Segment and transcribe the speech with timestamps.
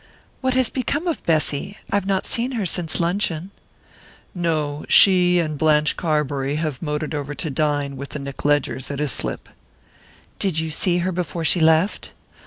[0.41, 1.77] "What has become of Bessy?
[1.91, 3.51] I've not seen her since luncheon."
[4.33, 4.83] "No.
[4.89, 9.47] She and Blanche Carbury have motored over to dine with the Nick Ledgers at Islip."
[10.39, 12.13] "Did you see her before she left?"